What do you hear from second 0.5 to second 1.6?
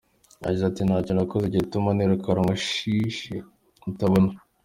ati “Ntacyo nakoze